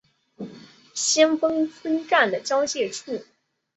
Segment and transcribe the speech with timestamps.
[0.95, 3.23] 先锋村站的交界处。